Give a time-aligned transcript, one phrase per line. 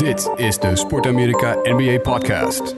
[0.00, 2.74] Dit is de Sport Amerika NBA Podcast.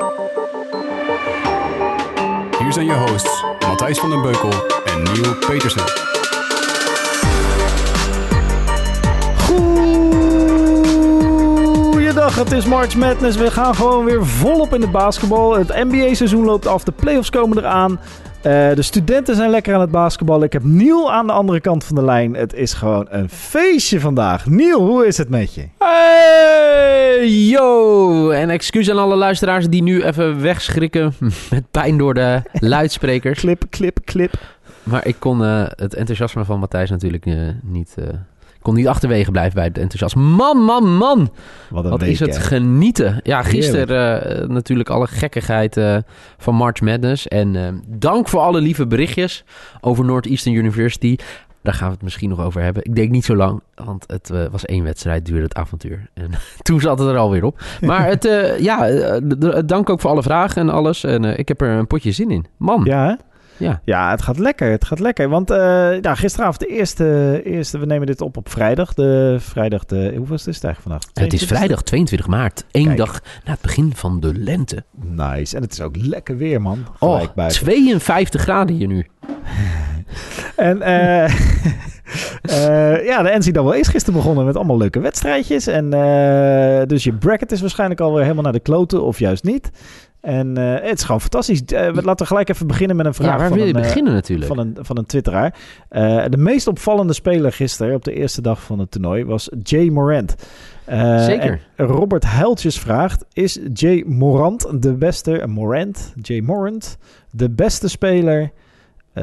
[2.59, 4.51] Hier zijn je hosts Matthijs van den Beukel
[4.85, 5.83] en Neil Petersen.
[11.91, 13.37] Goeiedag, het is March Madness.
[13.37, 15.57] We gaan gewoon weer volop in het basketbal.
[15.57, 18.01] Het NBA-seizoen loopt af, de playoffs komen eraan.
[18.47, 20.47] Uh, de studenten zijn lekker aan het basketballen.
[20.47, 22.35] Ik heb Niel aan de andere kant van de lijn.
[22.35, 24.47] Het is gewoon een feestje vandaag.
[24.47, 25.69] Niel, hoe is het met je?
[25.79, 28.31] Hey, yo!
[28.31, 31.15] En excuus aan alle luisteraars die nu even wegschrikken
[31.51, 33.39] met pijn door de luidsprekers.
[33.39, 34.33] Clip, clip, clip.
[34.83, 37.95] Maar ik kon uh, het enthousiasme van Matthijs natuurlijk uh, niet
[38.63, 40.23] kon niet achterwege blijven bij het enthousiasme.
[40.23, 41.31] Man, man, man.
[41.71, 43.21] Wat, Wat is het genieten.
[43.23, 45.97] Ja, gisteren uh, natuurlijk alle gekkigheid uh,
[46.39, 47.29] van March Madness.
[47.29, 49.45] En uh, dank voor alle lieve berichtjes
[49.81, 51.17] over Northeastern University.
[51.63, 52.85] Daar gaan we het misschien nog over hebben.
[52.85, 56.09] Ik denk niet zo lang, want het uh, was één wedstrijd, duurde het avontuur.
[56.15, 56.31] En
[56.63, 57.61] toen zat het er alweer op.
[57.81, 61.05] Maar het, uh, ja, uh, dank ook voor alle vragen en alles.
[61.05, 62.45] En ik heb er een potje zin in.
[62.57, 62.85] Man.
[62.85, 63.15] Ja, hè?
[63.57, 63.81] Ja.
[63.85, 64.71] ja, het gaat lekker.
[64.71, 65.29] Het gaat lekker.
[65.29, 67.79] Want uh, ja, gisteravond de eerste, eerste...
[67.79, 68.95] We nemen dit op op vrijdag.
[68.95, 70.13] De vrijdag de...
[70.17, 71.25] Hoeveel is het eigenlijk vandaag?
[71.25, 72.65] Het is vrijdag 22 maart.
[72.71, 72.97] Eén Kijk.
[72.97, 74.85] dag na het begin van de lente.
[75.01, 75.57] Nice.
[75.57, 76.87] En het is ook lekker weer, man.
[76.99, 79.07] Oh, 52 graden hier nu.
[80.57, 81.29] en uh,
[82.51, 85.67] uh, ja, de NCAA is gisteren begonnen met allemaal leuke wedstrijdjes.
[85.67, 85.91] En
[86.89, 89.71] dus je bracket is waarschijnlijk alweer helemaal naar de kloten of juist niet.
[90.23, 91.63] En uh, het is gewoon fantastisch.
[91.73, 93.31] Uh, laten we gelijk even beginnen met een vraag.
[93.31, 94.49] Ja, waar van wil je een, beginnen natuurlijk?
[94.49, 95.55] Van een, van een twitteraar.
[95.91, 99.89] Uh, de meest opvallende speler gisteren op de eerste dag van het toernooi was Jay
[99.89, 100.35] Morant.
[100.87, 101.61] Zeker.
[101.77, 106.99] Robert Huiltjes vraagt, is Jay Morant de beste, Morant, Jay Morant,
[107.31, 108.51] de beste speler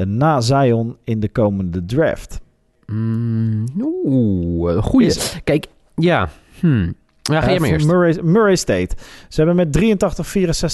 [0.04, 2.40] na Zion in de komende draft?
[2.86, 3.64] Mm,
[4.04, 5.06] Oeh, goeie.
[5.06, 6.28] Is, Kijk, ja,
[6.60, 6.94] hmm.
[7.30, 7.86] Ja, ga je uh, eerst.
[7.86, 8.96] Murray, Murray, State.
[9.28, 9.78] Ze hebben met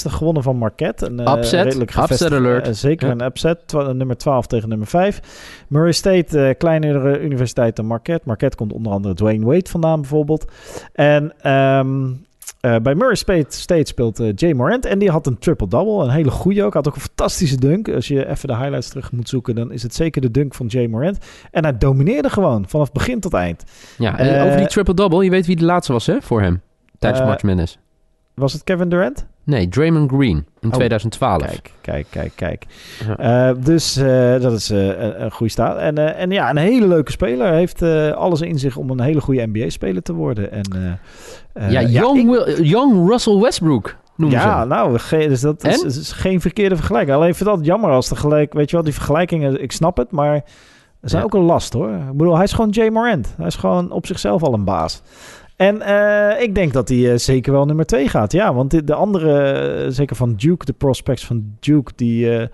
[0.09, 1.07] 83-64 gewonnen van Marquette.
[1.07, 1.81] Een, uh, upset.
[1.81, 2.67] upset alert.
[2.67, 3.13] Uh, zeker ja.
[3.13, 3.73] een upset.
[3.73, 5.21] Nummer 12 tegen nummer 5.
[5.69, 8.23] Murray State, kleinere universiteit dan Marquette.
[8.27, 10.45] Marquette komt onder andere Dwayne Wade vandaan bijvoorbeeld.
[10.93, 12.26] En um,
[12.67, 16.05] uh, bij Murray State speelt uh, Jay Morant en die had een triple-double.
[16.05, 16.75] Een hele goede ook.
[16.75, 17.89] Had ook een fantastische dunk.
[17.89, 20.67] Als je even de highlights terug moet zoeken, dan is het zeker de dunk van
[20.67, 21.19] Jay Morant.
[21.51, 23.65] En hij domineerde gewoon vanaf begin tot eind.
[23.99, 26.61] Ja, en uh, over die triple-double, je weet wie de laatste was hè, voor hem
[26.99, 27.79] tijdens March Madness.
[28.35, 29.27] Was het Kevin Durant?
[29.47, 31.43] Nee, Draymond Green in oh, 2012.
[31.43, 32.67] Kijk, kijk, kijk, kijk.
[33.19, 33.51] Ja.
[33.51, 35.79] Uh, dus uh, dat is uh, een, een goede staat.
[35.79, 37.53] En, en ja, een hele leuke speler.
[37.53, 40.53] Heeft alles in zich om een hele goede NBA-speler te worden.
[40.53, 40.99] En,
[41.71, 42.59] ja, young, ja, ik...
[42.65, 43.97] young Russell Westbrook.
[44.17, 44.69] Ja, ze.
[44.69, 47.17] nou, dus dat is, is, geen verkeerde vergelijking.
[47.17, 50.11] Alleen vind ik dat jammer als tegelijk, weet je wel, die vergelijkingen, ik snap het,
[50.11, 50.43] maar
[51.03, 51.29] ze zijn ja.
[51.29, 51.91] ook een last hoor.
[51.91, 53.35] Ik bedoel, hij is gewoon Jay Morant.
[53.37, 55.03] Hij is gewoon op zichzelf al een baas.
[55.57, 58.33] En uh, ik denk dat hij uh, zeker wel nummer 2 gaat.
[58.33, 62.49] Ja, want de, de andere, uh, zeker van Duke, de prospects van Duke, die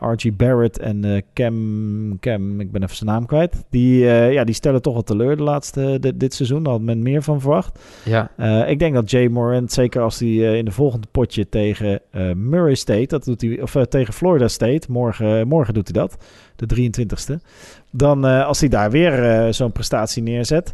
[0.00, 0.36] R.G.
[0.36, 3.64] Barrett en Cam, Cam, ik ben even zijn naam kwijt.
[3.70, 6.62] Die, ja, die stellen toch wel teleur de laatste, de, dit seizoen.
[6.62, 7.78] Daar had men meer van verwacht.
[8.04, 8.30] Ja.
[8.66, 12.00] ik denk dat Jay Morant, zeker als hij in de volgende potje tegen
[12.34, 16.24] Murray State, dat doet hij, of tegen Florida State, morgen, morgen doet hij dat,
[16.56, 17.34] de 23ste.
[17.90, 20.72] Dan als hij daar weer zo'n prestatie neerzet.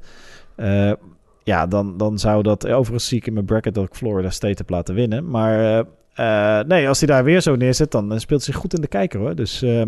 [1.46, 2.66] Ja, dan, dan zou dat...
[2.66, 5.30] Overigens zie ik in mijn bracket dat ik Florida State heb laten winnen.
[5.30, 5.84] Maar
[6.20, 8.88] uh, nee, als hij daar weer zo neerzet, dan speelt hij zich goed in de
[8.88, 9.34] kijker hoor.
[9.34, 9.82] Dus uh,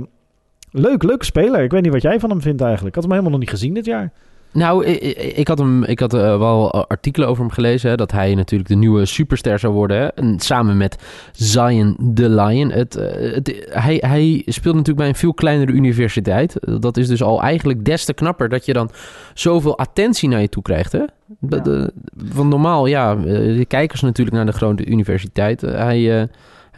[0.71, 1.63] leuk, leuke speler.
[1.63, 2.89] Ik weet niet wat jij van hem vindt eigenlijk.
[2.89, 4.13] Ik had hem helemaal nog niet gezien dit jaar.
[4.53, 7.91] Nou, ik, ik had, hem, ik had uh, wel artikelen over hem gelezen.
[7.91, 9.99] Hè, dat hij natuurlijk de nieuwe superster zou worden.
[9.99, 10.97] Hè, en samen met
[11.33, 12.71] Zion the Lion.
[12.71, 13.05] Het, uh,
[13.35, 16.57] het, hij, hij speelt natuurlijk bij een veel kleinere universiteit.
[16.81, 18.91] Dat is dus al eigenlijk des te knapper dat je dan
[19.35, 20.93] zoveel attentie naar je toe krijgt.
[20.93, 21.03] Hè?
[21.49, 21.59] Ja.
[21.59, 21.93] De,
[22.33, 25.61] want normaal, ja, de kijkers natuurlijk naar de grote universiteit.
[25.61, 26.23] Hij, uh,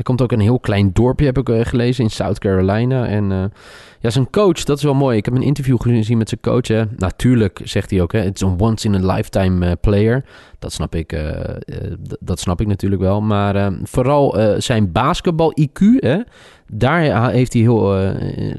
[0.01, 3.07] hij komt ook in een heel klein dorpje, heb ik uh, gelezen, in South Carolina.
[3.07, 3.45] En uh,
[4.01, 5.17] ja, zijn coach, dat is wel mooi.
[5.17, 6.67] Ik heb een interview gezien met zijn coach.
[6.67, 6.83] Hè.
[6.97, 10.25] Natuurlijk zegt hij ook, hè, it's a once-in-a-lifetime player.
[10.59, 11.17] Dat snap ik,
[12.21, 13.21] dat snap ik natuurlijk wel.
[13.21, 16.19] Maar vooral zijn basketbal-IQ, hè,
[16.73, 18.11] daar heeft hij heel, uh,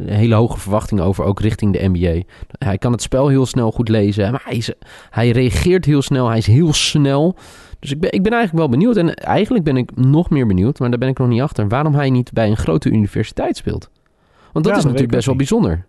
[0.05, 2.21] hele hoge verwachtingen over, ook richting de NBA.
[2.57, 4.73] Hij kan het spel heel snel goed lezen, maar hij, is,
[5.09, 7.35] hij reageert heel snel, hij is heel snel.
[7.79, 8.97] Dus ik ben, ik ben eigenlijk wel benieuwd.
[8.97, 11.67] En eigenlijk ben ik nog meer benieuwd, maar daar ben ik nog niet achter.
[11.67, 13.89] Waarom hij niet bij een grote universiteit speelt.
[14.51, 15.49] Want dat ja, is dat natuurlijk best wel niet.
[15.49, 15.85] bijzonder.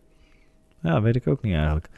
[0.82, 1.88] Ja, weet ik ook niet eigenlijk.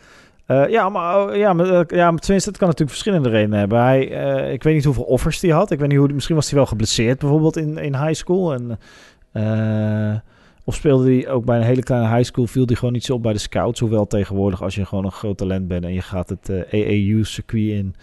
[0.46, 3.82] Uh, ja, maar, ja, maar, uh, ja, maar tenminste, het kan natuurlijk verschillende redenen hebben.
[3.82, 5.70] Hij, uh, ik weet niet hoeveel offers hij had.
[5.70, 8.54] Ik weet niet hoe, misschien was hij wel geblesseerd bijvoorbeeld in, in high school.
[8.54, 8.78] En
[9.34, 10.14] uh,
[10.64, 13.14] of speelde hij ook bij een hele kleine high school, viel hij gewoon niet zo
[13.14, 13.80] op bij de scouts.
[13.80, 17.68] Hoewel tegenwoordig, als je gewoon een groot talent bent en je gaat het uh, AAU-circuit
[17.68, 17.94] in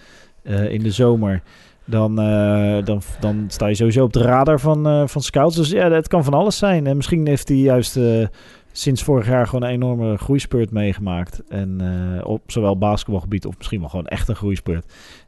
[0.44, 1.42] uh, in de zomer,
[1.86, 5.56] dan, eh, dan, dan sta je sowieso op de radar van, eh, van scouts.
[5.56, 6.88] Dus ja, het kan van alles zijn.
[6.88, 8.28] En misschien heeft hij juist eh,
[8.72, 11.44] sinds vorig jaar gewoon een enorme groeispurt meegemaakt.
[11.48, 14.86] En eh, op zowel basketbalgebied of misschien wel gewoon echt een groeispurt.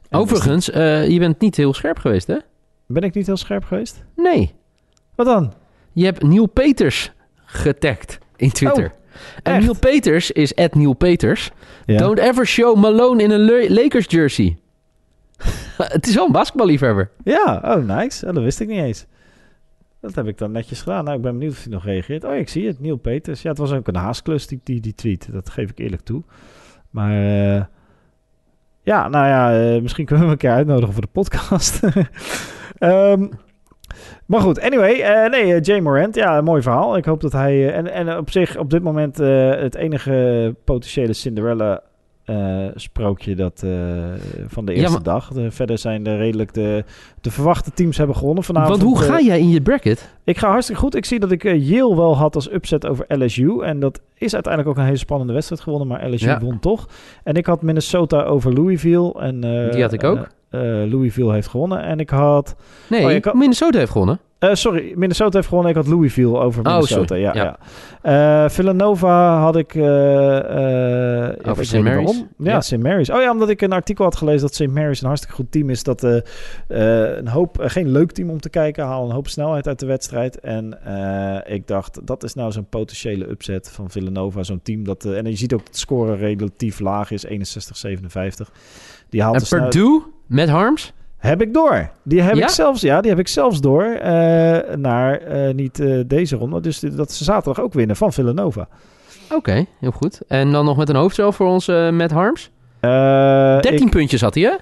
[0.08, 2.36] En Overigens, eh, je bent niet heel scherp geweest, hè?
[2.86, 4.04] Ben ik niet heel scherp geweest?
[4.16, 4.52] Nee.
[5.14, 5.52] Wat dan?
[5.94, 7.12] Je hebt Neil Peters
[7.44, 8.94] getagd in Twitter.
[9.42, 9.60] en echt?
[9.60, 11.50] Neil Peters is at Neil Peters.
[11.86, 14.58] Don't ever show Malone in een Lakers jersey.
[15.76, 17.10] het is wel een basketballiefhebber.
[17.24, 18.26] Ja, oh nice.
[18.26, 19.06] Oh, dat wist ik niet eens.
[20.00, 21.04] Dat heb ik dan netjes gedaan.
[21.04, 22.24] Nou, ik ben benieuwd of hij nog reageert.
[22.24, 22.80] Oh, ik zie het.
[22.80, 23.42] Neil Peters.
[23.42, 25.28] Ja, het was ook een haasklus, die, die, die tweet.
[25.32, 26.22] Dat geef ik eerlijk toe.
[26.90, 27.64] Maar eh,
[28.82, 31.80] ja, nou ja, eh, misschien kunnen we hem een keer uitnodigen voor de podcast.
[32.78, 33.26] Ehm,
[34.26, 35.00] maar goed, anyway.
[35.00, 36.14] eh, nee, eh, Jay Morant.
[36.14, 36.96] Ja, een mooi verhaal.
[36.96, 37.52] Ik hoop dat hij...
[37.68, 41.80] eh, en, en op zich, op dit moment het enige potentiële Cinderella...
[42.74, 43.64] sprookje dat
[44.46, 45.28] van de Ja, eerste maar- dag.
[45.32, 46.84] De, verder zijn de redelijk de,
[47.20, 48.82] de verwachte teams hebben gewonnen vanavond.
[48.82, 50.12] Want hoe ga jij in je bracket?
[50.24, 50.94] ik ga hartstikke goed.
[50.94, 53.60] Ik zie dat ik Yale wel had als upset over LSU.
[53.62, 55.88] En dat is uiteindelijk ook een hele spannende wedstrijd gewonnen.
[55.88, 56.40] Maar LSU Ja.
[56.40, 56.88] won toch.
[57.24, 59.12] En ik had Minnesota over Louisville.
[59.18, 60.26] En, Die had ik ook.
[60.54, 61.82] Eh, Louisville heeft gewonnen.
[61.82, 62.54] En ik had...
[62.88, 64.20] Nee, Oh, je kan- Minnesota heeft gewonnen.
[64.38, 65.70] eh, sorry, Minnesota heeft gewonnen.
[65.72, 67.14] Ik had Louisville over Oh, Minnesota.
[67.14, 67.42] Ja, Ja.
[67.44, 67.58] ja.
[68.44, 69.74] Eh, Villanova had ik...
[69.74, 71.80] ja, ik weet St.
[71.82, 72.24] Mary's?
[72.38, 72.60] Ja, Ja.
[72.60, 72.78] St.
[72.78, 73.10] Mary's.
[73.10, 74.68] Oh ja, omdat ik een artikel had gelezen dat St.
[74.68, 75.82] Mary's een hartstikke goed team is.
[75.82, 76.02] Dat
[76.68, 78.84] een hoop, geen leuk team om te kijken.
[78.84, 80.40] Haal een hoop snelheid uit de wedstrijd.
[80.40, 80.78] En
[81.46, 84.42] ik dacht, dat is nou zo'n potentiële upset van Villanova.
[84.42, 85.04] Zo'n team dat...
[85.04, 87.26] en je ziet ook dat de score relatief laag is.
[87.26, 87.30] 61-57.
[89.08, 90.02] Die haalt En Purdue
[90.34, 90.92] met Harms?
[91.18, 91.90] heb ik door.
[92.02, 92.42] Die heb Ja?
[92.42, 94.10] ik zelfs, ja, die heb ik zelfs door eh,
[94.76, 96.60] naar eh, niet eh, deze ronde.
[96.60, 98.68] Dus dat ze zaterdag ook winnen van Villanova.
[99.34, 100.20] Oké, heel goed.
[100.28, 102.50] En dan nog met een hoofdstel voor ons met Harms?
[102.80, 102.90] Eh,
[103.60, 104.54] 13 ik- puntjes had hij, hè?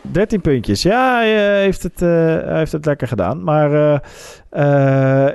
[0.00, 0.82] 13 puntjes.
[0.82, 3.44] Ja, hij heeft het, hij heeft het lekker gedaan.
[3.44, 3.70] Maar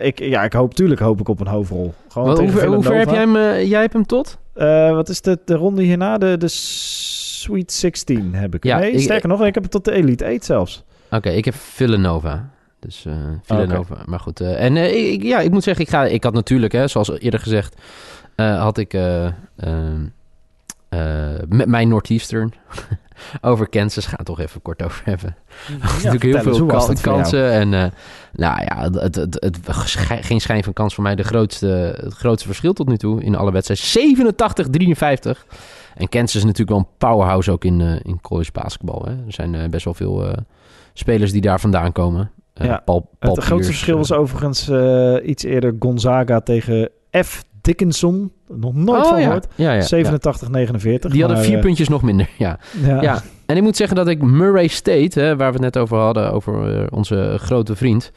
[0.01, 1.93] ik, ja, ik hoop, tuurlijk hoop ik op een hoofdrol.
[2.09, 3.35] Gewoon hoe, ver- hoe ver heb jij hem?
[3.67, 4.37] jij hebt hem tot?
[4.93, 6.17] Wat is de, de ronde hierna?
[6.17, 6.47] De, de
[7.41, 8.63] Sweet 16 heb ik.
[8.63, 10.83] Ja, nee, ik- sterker nog, ik heb het tot de Elite 8 zelfs.
[11.11, 12.49] Oké, ik heb Villanova.
[12.79, 13.97] Dus eh Villanova.
[14.05, 14.39] Maar goed.
[14.39, 17.19] eh, en eh, ik, ja, ik moet zeggen, ik, ga, ik had natuurlijk, hè, zoals
[17.19, 17.75] eerder gezegd,
[18.35, 18.93] had ik
[21.47, 22.53] met mijn Northeastern
[23.41, 24.05] over Kansas.
[24.05, 25.35] Ga het toch even kort over hebben.
[25.93, 27.51] natuurlijk heel veel kan- kansen.
[27.51, 27.85] En eh,
[28.33, 29.59] nou ja, het, het, het,
[30.21, 31.15] geen schijn van kans voor mij.
[31.15, 34.35] De grootste, het grootste verschil tot nu toe in alle wedstrijden.
[35.35, 35.45] 87-53.
[35.95, 39.05] En Kansas is natuurlijk wel een powerhouse ook in, eh, in college basketbal.
[39.05, 39.11] Hè?
[39.11, 40.35] Er zijn eh, best wel veel
[40.93, 42.31] spelers die daar vandaan komen.
[42.53, 44.69] Ja, Paul, Paul Het grootste verschil was overigens
[45.23, 46.89] iets eerder Gonzaga tegen
[47.25, 47.43] F.
[47.61, 48.31] Dickinson.
[48.47, 49.25] Nog nooit oh, van ja.
[49.25, 49.47] gehoord.
[49.55, 50.99] Ja, ja, 87-49.
[51.11, 52.59] Die hadden vier puntjes nog minder, ja.
[52.83, 53.01] Ja.
[53.01, 55.97] Ja, en ik moet zeggen dat ik Murray State, hè, waar we het net over
[55.97, 58.11] hadden, over eh, onze grote vriend,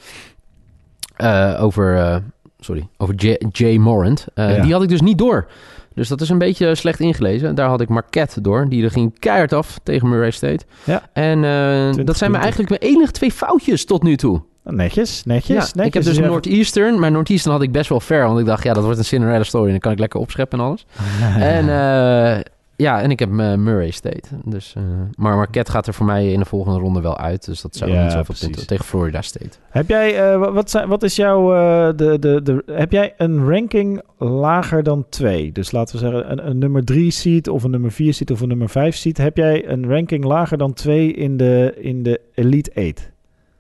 [1.17, 2.17] eh, over, eh,
[2.59, 4.63] sorry, over J- Jay Morant, eh, Ja.
[4.63, 5.47] die had ik dus niet door.
[5.95, 7.55] Dus dat is een beetje slecht ingelezen.
[7.55, 8.69] Daar had ik Marquette door.
[8.69, 10.65] Die er ging keihard af tegen Murray State.
[10.85, 11.03] Ja.
[11.13, 14.43] En eh, dat zijn me eigenlijk mijn enige twee foutjes tot nu toe.
[14.65, 15.85] Netjes, netjes, Ja, netjes.
[15.87, 16.27] ik heb dus Ja.
[16.27, 16.99] Northeastern.
[17.01, 18.27] Maar Northeastern had ik best wel ver.
[18.27, 19.65] Want ik dacht, ja, dat wordt een Cinderella story.
[19.65, 20.87] En dan kan ik lekker opscheppen en alles.
[21.39, 22.41] En eh,
[22.77, 24.23] ja, en ik heb eh, Murray State.
[24.45, 24.83] Dus, eh,
[25.17, 27.45] maar Marquette gaat er voor mij in de volgende ronde wel uit.
[27.45, 29.51] Dus dat zou Ja, niet zoveel punten tegen Florida State.
[29.71, 31.49] Heb jij, wa- wat, zijn, wat is jouw,
[31.95, 35.53] de, de, de, heb jij een ranking lager dan 2?
[35.53, 38.41] Dus laten we zeggen een, een nummer 3 seed of een nummer 4 seed of
[38.41, 39.17] een nummer 5 seed.
[39.19, 43.13] Heb jij een ranking lager dan 2 in de, in de Elite 8?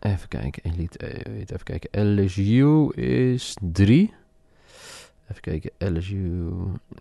[0.06, 0.62] Even kijken.
[0.72, 2.14] Elite, eh, even kijken.
[2.14, 4.14] LSU is 3.
[5.30, 5.70] Even kijken.
[5.78, 6.48] LSU.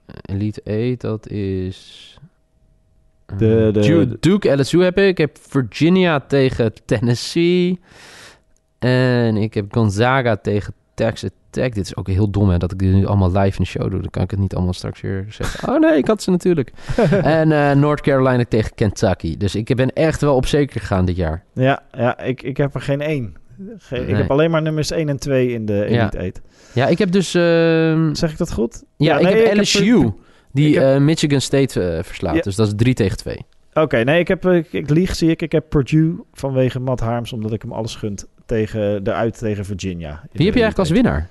[0.06, 2.18] eh, Elite 8, dat is.
[3.26, 5.08] eh, De- de- Duke, de- Duke, LSU heb ik.
[5.08, 7.80] Ik heb Virginia tegen Tennessee.
[8.80, 11.70] En ik heb Gonzaga tegen Texas Tech.
[11.70, 13.92] Dit is ook heel dom, hè, dat ik dit nu allemaal live in de show
[13.92, 14.02] doe.
[14.02, 15.70] Dan kan ik het niet allemaal straks weer zeggen.
[15.74, 16.72] Oh nee, ik had ze natuurlijk.
[17.40, 19.38] en eh, North Carolina tegen Kentucky.
[19.38, 21.44] Dus ik ben echt wel op zeker gegaan dit jaar.
[21.54, 23.36] Ja, ja ik, ik heb er geen één.
[23.78, 26.42] Geen, Ik heb alleen maar nummers 1 en 2 in de Elite 8.
[26.74, 27.34] Ja, ik heb dus...
[27.34, 28.84] ehm, Zeg ik dat goed?
[28.98, 30.12] Ja, ik heb LSU,
[30.52, 32.36] die heb- eh, Michigan State eh, verslaat.
[32.36, 32.42] Ja.
[32.42, 33.38] Dus dat is 3 tegen 2.
[33.74, 35.42] Oké, nee, ik heb, ik, ik lieg, zie ik.
[35.42, 39.66] Ik heb Purdue vanwege Matt Harms, omdat ik hem alles gunt tegen, de uit tegen
[39.66, 40.10] Virginia.
[40.10, 41.28] in Wie heb je eigenlijk als winnaar?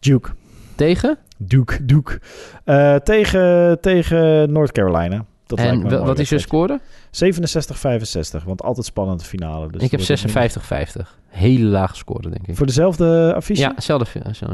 [0.00, 0.30] Duke.
[0.74, 1.18] Tegen?
[1.38, 2.20] Duke, Duke.
[2.64, 5.24] Eh, tegen, tegen North Carolina.
[5.46, 6.80] Dat en wat is je score?
[7.10, 9.70] 67-65, want altijd spannende finale.
[9.70, 11.06] Dus ik heb het wordt minder.
[11.06, 11.18] 56-50.
[11.28, 12.56] Hele laag score, denk ik.
[12.56, 13.60] Voor dezelfde affiche?
[13.60, 14.06] Ja, hetzelfde.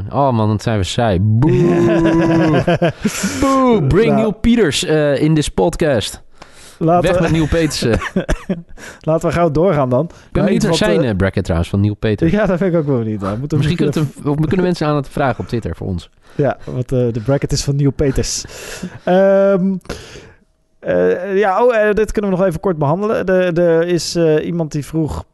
[0.09, 1.19] Oh man, dan zijn we saai.
[1.21, 1.51] Boe.
[3.41, 3.83] Boe.
[3.87, 4.15] Bring Nou.
[4.15, 6.21] Neil Peters eh, in this podcast.
[6.83, 7.99] Laten Weg we, met Neil Petersen.
[9.09, 10.05] laten we gauw doorgaan dan.
[10.05, 12.31] Ik ben benieuwd naar zijn eh, eh, bracket trouwens van Neil Peters.
[12.31, 13.19] Ja, dat vind ik ook wel niet.
[13.19, 16.09] Moeten we Misschien kunnen, of kunnen mensen aan het vragen op Twitter voor ons.
[16.35, 18.45] Ja, wat eh, de bracket is van Neil Peters.
[19.03, 19.75] Ehm,
[20.79, 23.25] eh, ja, oh, dit kunnen we nog even kort behandelen.
[23.25, 25.25] Er- is iemand die vroeg...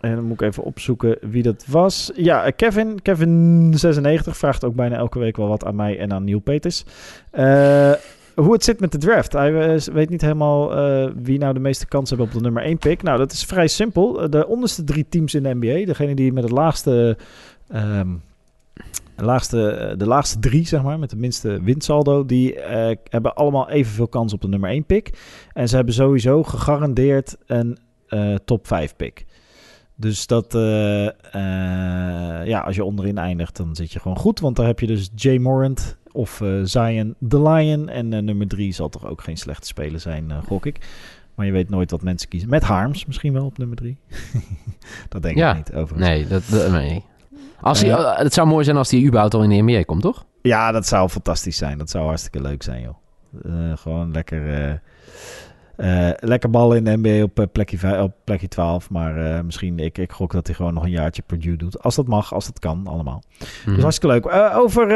[0.00, 2.10] En dan moet ik even opzoeken wie dat was.
[2.14, 2.98] Ja, Kevin.
[3.02, 6.84] Kevin96 vraagt ook bijna elke week wel wat aan mij en aan Neil Peters.
[7.30, 7.92] Eh,
[8.40, 9.32] hoe het zit met de draft.
[9.32, 12.62] Hij eh, weet niet helemaal eh, wie nou de meeste kans hebben op de nummer
[12.62, 13.02] 1 pick.
[13.02, 14.30] Nou, dat is vrij simpel.
[14.30, 17.16] De onderste drie teams in de NBA, degene die met het laagste...
[19.18, 23.34] de laagste, eh, de laagste drie, zeg maar, met de minste winsaldo, die eh, hebben
[23.34, 25.10] allemaal evenveel kans op de nummer 1 pick.
[25.52, 27.78] En ze hebben sowieso gegarandeerd een
[28.08, 29.26] eh, top 5 pick.
[30.00, 34.40] Dus dat, eh, eh, ja, als je onderin eindigt, dan zit je gewoon goed.
[34.40, 37.88] Want daar heb je dus Jay Morant of eh, Zion the Lion.
[37.88, 40.78] En nummer 3 zal toch ook geen slechte speler zijn, gok ik.
[41.34, 42.48] Maar je weet nooit wat mensen kiezen.
[42.50, 43.98] Met Harms misschien wel op nummer 3.
[45.08, 45.50] dat denk Ja.
[45.50, 46.08] ik niet, overigens.
[46.08, 47.04] Nee, dat, dat- nee.
[47.60, 50.26] Als hij, het zou mooi zijn als hij überhaupt al in de NBA komt, toch?
[50.42, 51.78] Ja, dat zou fantastisch zijn.
[51.78, 52.96] Dat zou hartstikke leuk zijn, joh.
[53.78, 54.82] Gewoon lekker,
[55.78, 58.90] eh, lekker ballen in de NBA op, eh, plekje, vij- op plekje 12.
[58.90, 61.82] Maar eh, misschien, ik, ik gok dat hij gewoon nog een jaartje Purdue doet.
[61.82, 63.22] Als dat mag, als dat kan, allemaal.
[63.64, 63.74] Mhm.
[63.74, 64.32] Dus hartstikke leuk.
[64.54, 64.86] Over,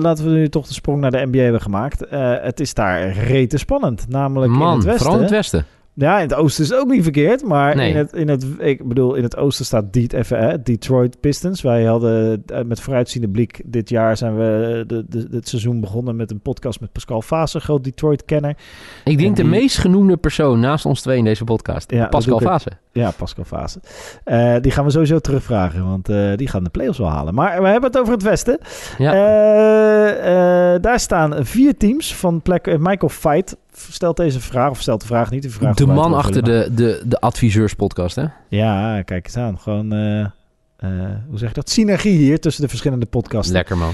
[0.00, 2.04] laten we nu toch de sprong naar de NBA hebben gemaakt.
[2.42, 4.08] Het is daar rete spannend.
[4.08, 4.96] Namelijk in het westen.
[4.98, 5.64] vooral in het westen.
[6.00, 7.42] Ja, in het oosten is het ook niet verkeerd.
[7.44, 7.90] Maar Nee.
[7.90, 11.62] in, het, in, het, ik bedoel, in het oosten staat Die- even, hè, Detroit Pistons.
[11.62, 16.16] Wij hadden eh, met vooruitziende blik dit jaar zijn we de, de, het seizoen begonnen
[16.16, 18.56] met een podcast met Pascal Fase, groot Detroit-kenner.
[19.04, 21.90] Ik denk En de die- meest genoemde persoon naast ons twee in deze podcast.
[21.90, 22.40] Ja, Pascal.
[22.40, 22.70] Fase.
[22.98, 23.80] Ja, Pascal Fase.
[24.24, 27.34] Eh, die gaan we sowieso terugvragen, want eh, die gaan de playoffs wel halen.
[27.34, 28.58] Maar we hebben het over het westen.
[28.98, 29.12] Ja.
[29.12, 32.78] Eh, daar staan vier teams van plek.
[32.78, 35.42] Michael Fight stelt deze vraag, of stelt de vraag niet.
[35.42, 38.24] De, vraag de man achter de, de, de adviseurspodcast, hè?
[38.48, 39.58] Ja, kijk eens aan.
[39.58, 39.90] Gewoon,
[41.28, 41.70] hoe zeg je dat?
[41.70, 43.52] Synergie hier tussen de verschillende podcasts.
[43.52, 43.92] Lekker, man.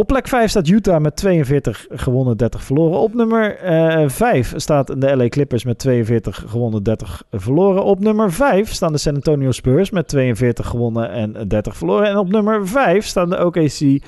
[0.00, 2.98] Op plek 5 staat Utah met 42 gewonnen, 30 verloren.
[2.98, 3.56] Op nummer
[4.10, 7.84] 5 staat de LA Clippers met 42 gewonnen, 30 verloren.
[7.84, 12.08] Op nummer 5 staan de San Antonio Spurs met 42 gewonnen en 30 verloren.
[12.08, 14.02] En op nummer 5 staan de OKC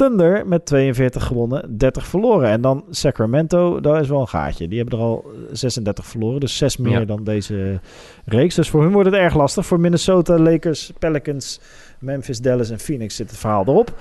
[0.00, 2.48] Thunder met 42 gewonnen, 30 verloren.
[2.50, 4.68] En dan Sacramento, daar is wel een gaatje.
[4.68, 7.04] Die hebben er al 36 verloren, dus 6 meer Ja.
[7.04, 7.80] dan deze
[8.24, 8.54] reeks.
[8.54, 9.66] Dus voor hun wordt het erg lastig.
[9.66, 11.60] Voor Minnesota, Lakers, Pelicans,
[11.98, 13.94] Memphis, Dallas en Phoenix zit het verhaal erop.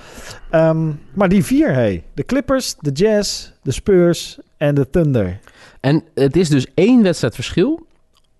[0.49, 2.03] Ehm, maar die vier, hey.
[2.13, 5.39] De Clippers, de Jazz, de Spurs en de Thunder.
[5.79, 7.85] En het is dus één wedstrijd verschil.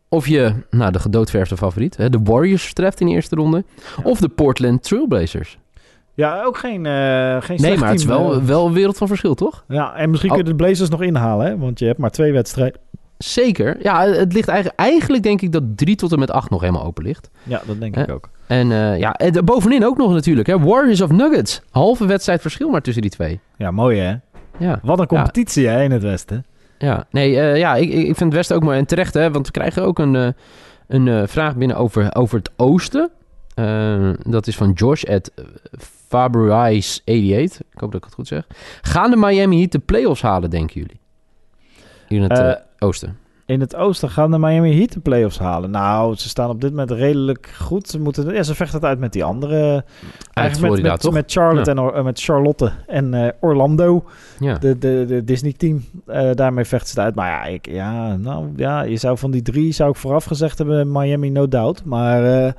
[0.10, 3.63] Of je, nou, de gedoodverfde favoriet, hè, de Warriors treft in de eerste ronde.
[4.04, 5.58] Of de Portland Trailblazers.
[6.13, 8.42] Ja, ook geen, eh geen Nee, maar het is wel, eh.
[8.44, 9.63] wel een wereld van verschil, toch?
[9.68, 10.36] Ja, en misschien Oh.
[10.38, 11.58] kunnen de Blazers nog inhalen, hè?
[11.58, 12.80] Want je hebt maar twee wedstrijden.
[13.18, 13.78] Zeker.
[13.82, 16.84] Ja, het ligt eigenlijk, eigenlijk denk ik dat 3 tot en met 8 nog helemaal
[16.84, 17.30] open ligt.
[17.44, 18.30] Ja, dat denk ik ook.
[18.48, 20.48] En eh, ja, en bovenin ook nog natuurlijk.
[20.48, 20.60] Hè.
[20.60, 21.62] Warriors of Nuggets.
[21.70, 23.39] Halve wedstrijd verschil maar tussen die twee.
[23.58, 24.16] Ja, mooi hè?
[24.58, 26.46] Ja, Wat een competitie hè, in het Westen.
[26.78, 27.06] ja.
[27.12, 28.78] nee, ja, ik, ik vind het Westen ook mooi.
[28.78, 30.34] En terecht, hè, want we krijgen ook een,
[30.88, 33.10] een vraag binnen over, over het Oosten.
[34.30, 35.32] Dat is van Josh at
[36.10, 37.58] Fabrice88.
[37.72, 38.48] Ik hoop dat ik het goed zeg.
[38.82, 41.00] Gaan de Miami Heat de playoffs halen, denken jullie?
[42.08, 43.18] Hier in het Eh, eh, Oosten.
[43.46, 45.72] In het oosten gaan de Miami Heat de playoffs halen.
[45.72, 47.88] Nou, ze staan op dit moment redelijk goed.
[47.88, 49.84] Ze, moeten, ja, ze vechten het uit met die andere.
[50.34, 54.04] Eigenlijk met, Florida, met, met Charlotte en Or- eh, met Charlotte en Orlando.
[54.39, 54.58] Ja.
[54.58, 55.84] De, de, de Disney-team.
[56.34, 57.16] Daarmee vechten ze het uit.
[57.16, 60.58] Maar ja, ik, ja, nou, ja, je zou van die drie, zou ik vooraf gezegd
[60.58, 61.86] hebben, Miami no doubt.
[61.86, 62.54] Maar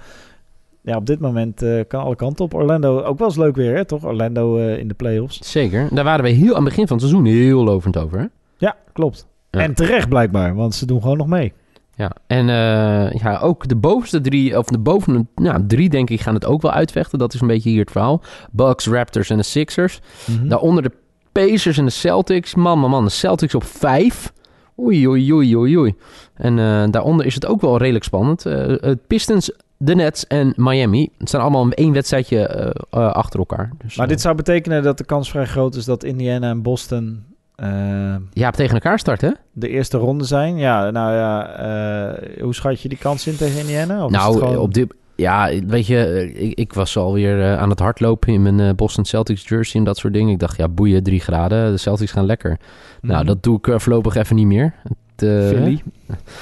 [0.83, 2.55] ja, op dit moment eh, kan alle kanten op.
[2.55, 4.05] Orlando, ook wel eens leuk weer, hè, toch?
[4.05, 5.51] Orlando eh, in de playoffs.
[5.51, 5.89] Zeker.
[5.91, 8.19] Daar waren we heel aan het begin van het seizoen heel lovend over.
[8.19, 8.27] Hè?
[8.59, 9.27] Ja, klopt.
[9.51, 9.61] Ja.
[9.61, 11.53] En terecht blijkbaar, want ze doen gewoon nog mee.
[11.95, 16.21] Ja, en eh, ja, ook de bovenste drie, of de boven nou, drie denk ik,
[16.21, 17.19] gaan het ook wel uitvechten.
[17.19, 18.23] Dat is een beetje hier het verhaal.
[18.51, 20.01] Bucks, Raptors en de Sixers.
[20.27, 20.49] Mhm.
[20.49, 20.93] Daaronder de
[21.33, 22.55] Pacers en de Celtics.
[22.55, 24.33] Man, man, man, de Celtics op vijf.
[24.79, 25.95] Oei, oei, oei, oei, oei.
[26.35, 26.57] En
[26.91, 28.43] daaronder is het ook wel redelijk spannend.
[28.43, 31.09] Het Pistons, de Nets en Miami.
[31.19, 33.71] Het staan allemaal één wedstrijdje eh, eh, achter elkaar.
[33.85, 36.63] Dus, Maar eh, dit zou betekenen dat de kans vrij groot is dat Indiana en
[36.63, 37.25] Boston
[37.57, 39.37] eh, ja, tegen elkaar starten.
[39.53, 40.57] de eerste ronde zijn.
[40.59, 44.05] Ja, nou ja, eh, hoe schat je die kans in tegen Indiana?
[44.05, 44.95] Of nou, gewoon- op dit...
[45.17, 48.75] Ja, weet je, eh, ik, ik was alweer eh, aan het hardlopen in mijn eh,
[48.75, 50.33] Boston Celtics jersey en dat soort dingen.
[50.33, 51.71] Ik dacht, ja, boeien, drie graden.
[51.71, 52.59] De Celtics gaan lekker.
[53.01, 53.27] Nou, Mhm.
[53.27, 54.75] dat doe ik eh, voorlopig even niet meer.
[55.21, 55.83] Het, eh, Philly.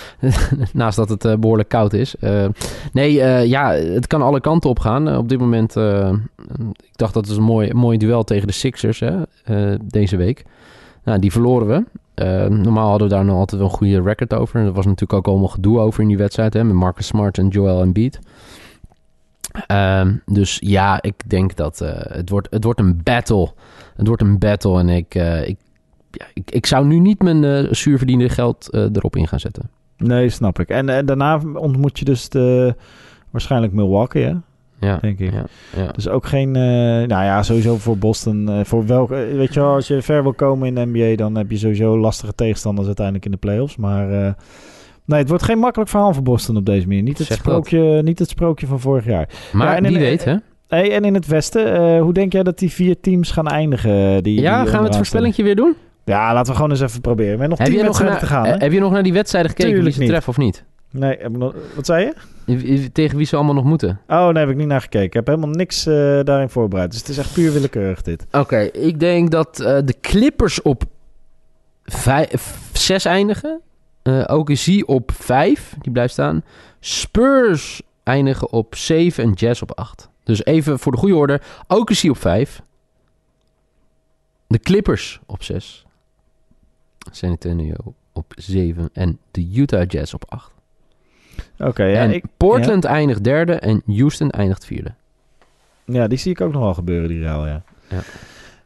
[0.72, 2.16] Naast dat het eh, behoorlijk koud is.
[2.16, 2.46] Eh,
[2.92, 3.12] nee,
[3.48, 5.16] ja, het kan alle kanten op gaan.
[5.16, 5.76] Op dit moment,
[6.80, 9.02] ik dacht dat het een mooi, mooi duel tegen de Sixers
[9.44, 10.44] hè, deze week.
[11.04, 11.84] Nou, die verloren we.
[12.48, 14.60] Normaal hadden we daar nog altijd wel een goede record over.
[14.60, 17.48] Er was natuurlijk ook allemaal gedoe over in die wedstrijd, hè, met Marcus Smart en
[17.48, 18.18] Joel Embiid.
[19.66, 23.52] Ehm, dus ja, ik denk dat het, wordt, het wordt een battle.
[23.96, 25.56] Het wordt een battle en ik, ik,
[26.18, 29.70] ja, ik, ik zou nu niet mijn eh zuurverdiende geld eh, erop in gaan zetten.
[29.96, 30.68] Nee, snap ik.
[30.68, 32.74] En, en daarna ontmoet je dus de,
[33.30, 34.34] waarschijnlijk Milwaukee, hè?
[34.80, 35.32] Ja, denk ik.
[35.32, 35.44] ja,
[35.76, 35.92] ja.
[35.92, 38.64] Dus ook geen, eh, nou ja, sowieso voor Boston.
[38.64, 41.50] voor welke, weet je wel, als je ver wil komen in de NBA, dan heb
[41.50, 43.76] je sowieso lastige tegenstanders uiteindelijk in de playoffs.
[43.76, 44.06] Maar
[45.04, 47.02] nee, het wordt geen makkelijk verhaal voor Boston op deze manier.
[47.02, 47.46] Niet het, Zeg dat.
[47.46, 49.28] sprookje, niet het sprookje van vorig jaar.
[49.52, 50.36] Maar en in- wie weet, hè?
[50.68, 54.12] Hey, en in het Westen, hoe denk jij dat die vier teams gaan eindigen?
[54.12, 55.74] Die, die Ja, gaan we het voorspellingje weer doen?
[56.08, 57.38] Ja, laten we gewoon eens even proberen.
[57.38, 58.64] Met nog Heb tien je, nog wedstrijden naar, te gaan, hè?
[58.64, 60.64] heb je nog naar die wedstrijden gekeken Tuurlijk wie ze treffen of niet?
[60.90, 62.04] Nee, heb ik nog, wat zei
[62.46, 62.90] je?
[62.92, 64.00] Tegen wie ze allemaal nog moeten?
[64.08, 65.06] Oh, nee, heb ik niet naar gekeken.
[65.06, 66.90] Ik heb helemaal niks eh, daarin voorbereid.
[66.90, 68.26] Dus het is echt puur willekeurig dit.
[68.32, 70.84] Oké, ik denk dat eh, de Clippers op
[72.72, 73.60] 6 eindigen.
[74.02, 76.44] Eh OKC op 5, die blijft staan.
[76.80, 80.08] Spurs eindigen op 7 en Jazz op 8.
[80.24, 81.40] Dus even voor de goede orde.
[81.66, 82.62] OKC op 5.
[84.46, 85.86] De Clippers op 6.
[87.10, 87.74] San Antonio
[88.12, 90.52] op 7 en de Utah Jazz op 8.
[91.58, 94.94] Oké, ja, en ik, Portland eindigt derde en Houston eindigt vierde.
[95.84, 97.62] ja, die zie ik ook nog wel gebeuren, die ruil, ja.
[97.88, 98.00] Ja.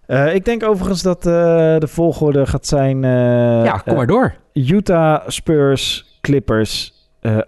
[0.07, 1.33] Eh, ik denk overigens dat eh,
[1.79, 3.05] de volgorde gaat zijn...
[3.05, 4.35] eh, ja, kom maar door.
[4.53, 6.95] Utah, Spurs, Clippers,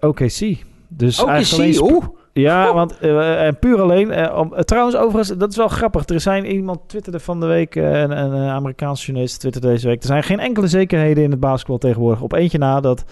[0.00, 0.56] OKC.
[0.88, 2.04] Dus OKC, eigenlijk alleen oeh.
[2.34, 4.10] Ja, want eh, en puur alleen.
[4.10, 6.06] eh, eh, trouwens, overigens, dat is wel grappig.
[6.08, 9.86] Er zijn iemand twitterde van de week, eh, een, een eh, Amerikaanse journalist twitterde deze
[9.86, 10.00] week.
[10.00, 12.22] Er zijn geen enkele zekerheden in het basketbal tegenwoordig.
[12.22, 13.04] Op eentje na dat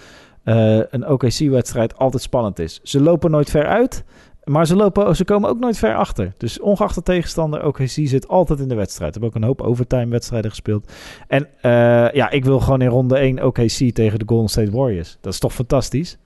[0.45, 2.81] eh, een OKC-wedstrijd altijd spannend is.
[2.83, 4.05] Ze lopen nooit ver uit,
[4.45, 6.33] maar ze, lopen, ze komen ook nooit ver achter.
[6.37, 9.15] Dus ongeacht de tegenstander, OKC zit altijd in de wedstrijd.
[9.15, 10.93] We hebben ook een hoop overtime-wedstrijden gespeeld.
[11.29, 11.71] En eh,
[12.13, 15.17] ja, ik wil gewoon in ronde 1 OKC tegen de Golden State Warriors.
[15.21, 16.19] Dat is toch fantastisch?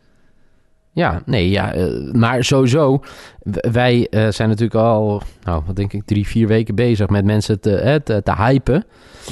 [0.96, 3.00] Ja, nee, ja, eh, maar sowieso.
[3.72, 7.60] Wij eh, zijn natuurlijk al, nou, wat denk ik, drie, vier weken bezig met mensen
[7.60, 8.84] te, eh, te, te hypen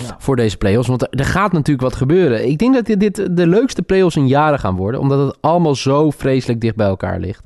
[0.06, 0.16] Ja.
[0.18, 0.88] voor deze play-offs.
[0.88, 2.48] Want er, gaat natuurlijk wat gebeuren.
[2.48, 5.74] Ik denk dat dit, dit de leukste play-offs in jaren gaan worden, omdat het allemaal
[5.74, 7.42] zo vreselijk dicht bij elkaar ligt.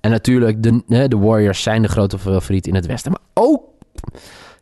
[0.00, 3.62] En natuurlijk, de, de Warriors zijn de grote favoriet in het westen, maar ook...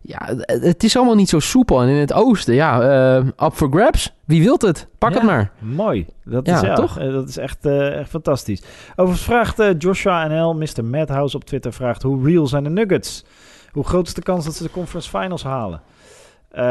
[0.08, 1.82] Ja, het- is allemaal niet zo soepel.
[1.82, 2.80] En in het oosten, ja,
[3.16, 4.12] eh, up for grabs.
[4.24, 4.86] Wie wilt het?
[4.98, 5.16] Pak Ja.
[5.16, 5.50] het maar.
[5.58, 6.06] Mooi.
[6.24, 6.98] Dat Ja, is, ja, toch?
[6.98, 8.62] eh, Dat is echt, eh, echt fantastisch.
[8.90, 10.84] Overigens vraagt eh, Joshua NL, Mr.
[10.84, 13.24] Madhouse op Twitter, vraagt hoe real zijn de Nuggets?
[13.72, 15.80] Hoe groot is de kans dat ze de conference finals halen?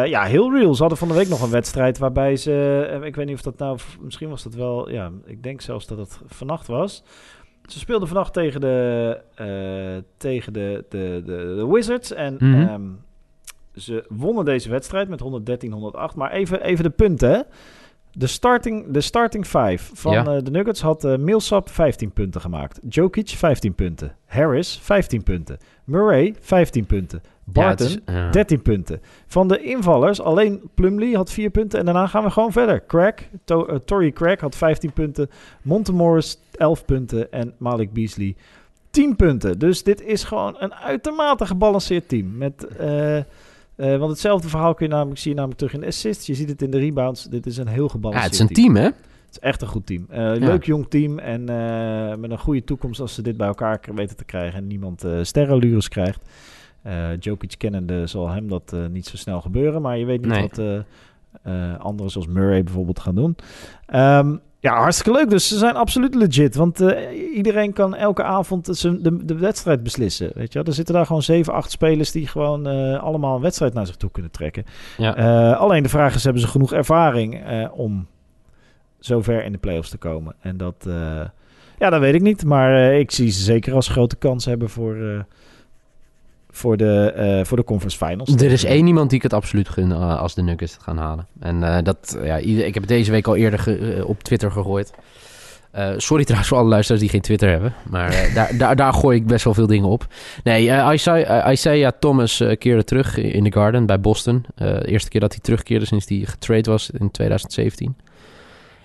[0.05, 0.73] Ja, heel real.
[0.73, 2.99] Ze hadden van de week nog een wedstrijd waarbij ze...
[3.03, 3.77] ik weet niet of dat nou...
[4.01, 4.89] Misschien was dat wel...
[4.89, 7.03] Ja, ik denk zelfs dat het vannacht was.
[7.65, 9.21] Ze speelden vannacht tegen de,
[10.17, 12.13] tegen de, de, de, de Wizards.
[12.13, 12.81] En ehm,
[13.77, 15.21] ze wonnen deze wedstrijd met
[16.11, 16.15] 113-108.
[16.15, 17.41] Maar even, even de punten, hè.
[18.11, 20.25] De starting, de starting five van Ja.
[20.25, 22.79] eh, de Nuggets had eh Millsap 15 punten gemaakt.
[22.89, 24.15] Jokic 15 punten.
[24.25, 25.57] Harris 15 punten.
[25.83, 27.21] Murray 15 punten.
[27.23, 28.29] Ja, Barton is- ja.
[28.29, 29.01] 13 punten.
[29.27, 31.79] Van de invallers, alleen Plumlee had 4 punten.
[31.79, 32.83] En daarna gaan we gewoon verder.
[32.87, 33.13] Craig,
[33.43, 35.29] to, eh, Torrey Craig had 15 punten.
[35.61, 37.31] Montemorris 11 punten.
[37.31, 38.35] En Malik Beasley
[38.89, 39.59] 10 punten.
[39.59, 42.37] Dus dit is gewoon een uitermate gebalanceerd team.
[42.37, 42.67] Met,
[43.77, 46.25] eh, want hetzelfde verhaal kun je namelijk, zie je namelijk terug in de assists.
[46.25, 47.23] Je ziet het in de rebounds.
[47.23, 48.83] Dit is een heel Ja, gebalanceerd het is een team, hè?
[48.83, 48.95] het
[49.31, 50.05] is echt een goed team.
[50.09, 53.79] Eh, Leuk jong team en eh, met een goede toekomst als ze dit bij elkaar
[53.95, 56.21] weten te krijgen en niemand sterrenlures krijgt.
[57.19, 60.49] Jokic kennende zal hem dat niet zo snel gebeuren, maar je weet niet Nee.
[61.43, 63.35] wat anderen zoals Murray bijvoorbeeld gaan doen.
[63.85, 65.29] Ehm, ja, hartstikke leuk.
[65.29, 66.55] Dus ze zijn absoluut legit.
[66.55, 70.31] Want eh, iedereen kan elke avond zijn- de, de wedstrijd beslissen.
[70.33, 70.63] Weet je?
[70.63, 73.95] Er zitten daar gewoon zeven, acht spelers die gewoon eh, allemaal een wedstrijd naar zich
[73.95, 74.65] toe kunnen trekken.
[74.97, 75.15] Ja.
[75.15, 78.07] Eh, alleen de vraag is, hebben ze genoeg ervaring om
[78.99, 80.35] zover in de playoffs te komen?
[80.39, 80.75] En dat,
[81.79, 82.45] ja, dat weet ik niet.
[82.45, 85.25] Maar ik zie ze zeker als grote kans hebben voor,
[86.57, 88.35] voor, de, eh, voor de conference finals.
[88.35, 90.97] Er is één iemand die ik het absoluut gun eh, als de Nuggets het gaan
[90.97, 91.27] halen.
[91.39, 94.93] En eh, dat, ja, ik heb het deze week al eerder op Twitter gegooid.
[95.97, 97.73] Sorry trouwens voor alle luisteraars die geen Twitter hebben.
[97.89, 100.07] Maar daar, daar, daar gooi ik best wel veel dingen op.
[100.43, 104.45] Nee, Isaiah, Isaiah Thomas keerde terug in de Garden bij Boston.
[104.55, 107.95] De eerste keer dat hij terugkeerde sinds hij getrade was in 2017.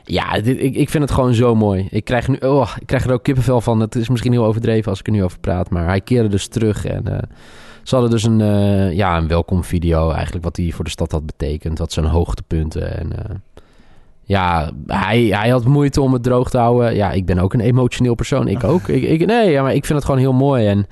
[0.04, 1.86] Ja, dit, ik, ik vind het gewoon zo mooi.
[1.90, 3.80] Ik krijg, nu, oh, ik krijg er ook kippenvel van.
[3.80, 5.70] Het is misschien heel overdreven als ik er nu over praat.
[5.70, 7.28] Maar hij keerde dus terug en...
[7.82, 11.12] ze hadden dus een, eh, ja, een welkom video eigenlijk wat hij voor de stad
[11.12, 11.78] had betekend.
[11.78, 12.98] Wat zijn hoogtepunten.
[12.98, 13.34] En eh,
[14.22, 16.94] ja, hij, hij had moeite om het droog te houden.
[16.94, 18.48] Ja, ik ben ook een emotioneel persoon.
[18.48, 18.88] Ik ook.
[18.88, 20.66] Ik, ik, nee, ja, maar ik vind het gewoon heel mooi.
[20.66, 20.86] En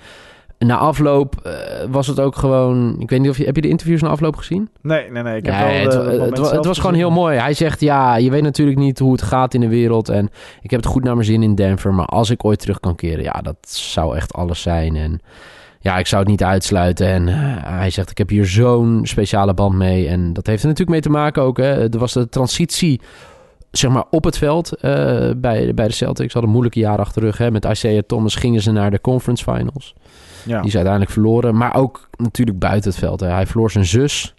[0.58, 1.52] na afloop eh,
[1.90, 2.96] was het ook gewoon...
[2.98, 3.44] Ik weet niet of je...
[3.44, 4.68] Heb je de interviews na afloop gezien?
[4.82, 5.36] Nee, nee, nee.
[5.36, 7.38] Ik heb Ja, wel het, de- het, het het was gewoon heel mooi.
[7.38, 10.08] Hij zegt, ja, je weet natuurlijk niet hoe het gaat in de wereld.
[10.08, 10.28] En
[10.62, 11.94] ik heb het goed naar mijn zin in Denver.
[11.94, 14.96] Maar als ik ooit terug kan keren, ja, dat zou echt alles zijn.
[14.96, 15.20] En
[15.82, 17.06] ja, ik zou het niet uitsluiten.
[17.06, 17.34] En eh,
[17.78, 20.08] hij zegt, ik heb hier zo'n speciale band mee.
[20.08, 21.56] En dat heeft er natuurlijk mee te maken ook.
[21.56, 21.92] Hè.
[21.92, 23.00] Er was de transitie,
[23.70, 26.32] zeg maar, op het veld eh, bij, bij de Celtics.
[26.32, 27.38] Hadden een moeilijke jaar achter de rug.
[27.38, 27.50] Hè.
[27.50, 29.94] Met Isaiah Thomas gingen ze naar de conference finals.
[30.44, 30.58] Ja.
[30.58, 31.56] Die is uiteindelijk verloren.
[31.56, 33.20] Maar ook natuurlijk buiten het veld.
[33.20, 33.26] Hè.
[33.26, 34.34] Hij verloor zijn zus.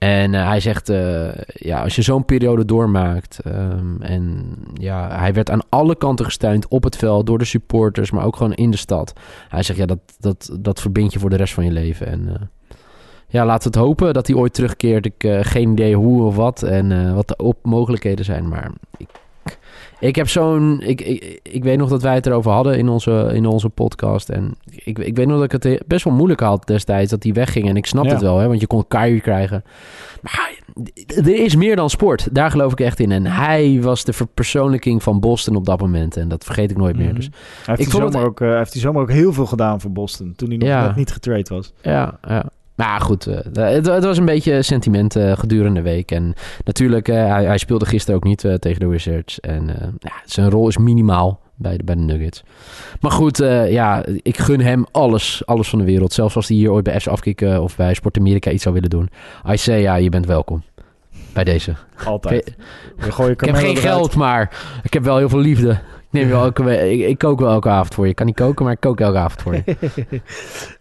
[0.00, 3.38] En eh, hij zegt, eh, ja, als je zo'n periode doormaakt...
[3.38, 7.26] ehm, en ja, hij werd aan alle kanten gesteund op het veld...
[7.26, 9.12] door de supporters, maar ook gewoon in de stad.
[9.48, 12.06] Hij zegt, ja, dat, dat, dat verbind je voor de rest van je leven.
[12.06, 12.46] En eh,
[13.28, 15.06] ja, laten we het hopen dat hij ooit terugkeert.
[15.06, 18.48] Ik heb geen idee hoe of wat en wat de mogelijkheden zijn.
[18.48, 19.08] Maar ik,
[20.00, 20.80] ik heb zo'n...
[20.80, 24.28] Ik, ik, ik weet nog dat wij het erover hadden in onze, in onze podcast.
[24.28, 27.32] En ik, ik weet nog dat ik het best wel moeilijk had destijds dat hij
[27.32, 27.68] wegging.
[27.68, 28.10] En ik snap Ja.
[28.10, 29.64] het wel, hè, want je kon Kyrie krijgen.
[30.22, 30.58] Maar
[31.06, 32.28] er is meer dan sport.
[32.34, 33.10] Daar geloof ik echt in.
[33.12, 36.16] En hij was de verpersoonlijking van Boston op dat moment.
[36.16, 37.06] En dat vergeet ik nooit meer.
[37.06, 37.14] Mhm.
[37.14, 37.34] Dus Hij
[37.64, 39.80] heeft, Ik die het- zomer ook, eh, hij heeft die zomer ook heel veel gedaan
[39.80, 40.32] voor Boston.
[40.36, 40.86] Toen hij nog Ja.
[40.86, 41.72] net niet getrade was.
[41.82, 42.44] Ja, ja.
[42.80, 46.10] Maar goed, eh, het, het was een beetje sentiment eh, gedurende de week.
[46.10, 49.40] En natuurlijk, eh, hij, hij speelde gisteren ook niet tegen de Wizards.
[49.40, 49.66] En
[49.98, 52.42] ja, zijn rol is minimaal bij de, bij de Nuggets.
[53.00, 53.36] Maar goed,
[53.68, 56.12] ja, ik gun hem alles, alles van de wereld.
[56.12, 58.90] Zelfs als hij hier ooit bij FC Afkikken of bij Sport Amerika iets zou willen
[58.90, 59.10] doen.
[59.50, 60.62] I say, ja, je bent welkom.
[61.32, 61.74] Bij deze.
[62.04, 62.46] Altijd.
[62.46, 62.54] Ik,
[62.96, 63.78] We gooien ik heb geen eruit.
[63.78, 65.80] geld, maar ik heb wel heel veel liefde.
[66.12, 68.10] Ik, neem je wel elke, we- ik, ik kook wel elke avond voor je.
[68.10, 69.62] Ik kan niet koken, maar ik kook elke avond voor je.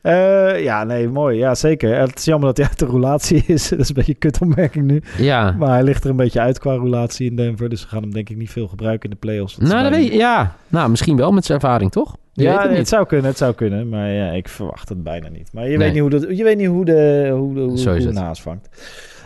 [0.02, 1.38] Eh, ja, nee, mooi.
[1.38, 1.96] Ja, zeker.
[2.00, 3.68] Het is jammer dat hij uit de roulatie is.
[3.70, 5.02] Dat is een beetje een kutopmerking nu.
[5.18, 5.52] Ja.
[5.58, 7.70] Maar hij ligt er een beetje uit qua roulatie in Denver.
[7.70, 9.56] Dus we gaan hem denk ik niet veel gebruiken in de playoffs.
[9.56, 10.56] Dat Nou, dat weet je, ja.
[10.68, 12.16] Nou, misschien wel met zijn ervaring, toch?
[12.34, 13.90] Je ja, het zou kunnen, het zou kunnen.
[13.90, 15.50] Maar ja, ik verwacht het bijna niet.
[15.54, 15.78] Maar je, Nee.
[15.78, 18.70] weet, niet hoe de, je weet niet hoe de, hoe de, hoe, hoe haas vangt.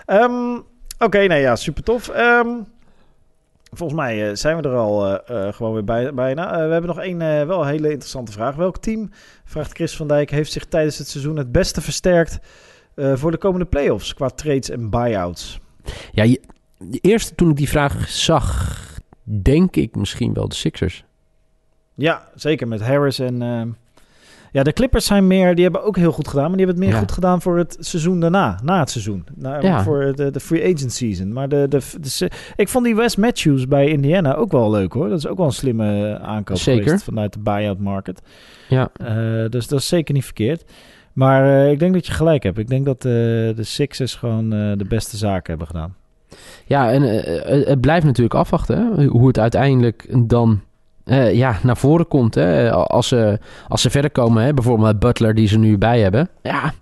[0.05, 0.31] Ehm,
[0.99, 2.07] Oké, nee, ja, super tof.
[2.09, 2.47] Ehm,
[3.73, 6.51] volgens mij eh, zijn we er al eh, eh, gewoon weer bij, bijna.
[6.51, 8.55] We hebben nog één wel hele interessante vraag.
[8.55, 9.09] Welk team,
[9.45, 12.39] vraagt Chris van Dijk, heeft zich tijdens het seizoen het beste versterkt
[12.95, 15.59] voor de komende playoffs qua trades en buyouts?
[16.11, 16.41] Ja, je,
[16.77, 18.77] de eerste toen ik die vraag zag,
[19.23, 21.05] denk ik misschien wel de Sixers.
[21.95, 23.77] Ja, zeker met Harris en...
[24.53, 25.55] ja, de Clippers zijn meer...
[25.55, 26.47] Die hebben ook heel goed gedaan.
[26.47, 27.05] Maar die hebben het meer Ja.
[27.05, 28.59] goed gedaan voor het seizoen daarna.
[28.63, 29.25] Na het seizoen.
[29.35, 29.83] Na, Ja.
[29.83, 31.33] Voor de, de free agent season.
[31.33, 31.79] Maar de, de,
[32.17, 35.09] de- ik vond die Wes Matthews bij Indiana ook wel leuk hoor.
[35.09, 36.83] Dat is ook wel een slimme aankoop Zeker.
[36.83, 38.21] geweest vanuit de buyout market.
[38.69, 38.89] Ja.
[38.93, 40.63] Eh, dus dat is zeker niet verkeerd.
[41.13, 42.57] Maar eh, ik denk dat je gelijk hebt.
[42.57, 45.95] Ik denk dat eh, de Sixers gewoon de beste zaken hebben gedaan.
[46.65, 47.01] Ja, en
[47.67, 50.61] het blijft natuurlijk afwachten hè, hoe het uiteindelijk dan
[51.03, 52.35] eh, ja, naar voren komt.
[52.35, 52.71] Hè.
[52.71, 56.29] Als, ze, als ze verder komen, hè, bijvoorbeeld met Butler die ze nu bij hebben.
[56.41, 56.73] Ja,